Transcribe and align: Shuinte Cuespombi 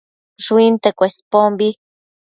Shuinte 0.43 0.89
Cuespombi 0.97 1.69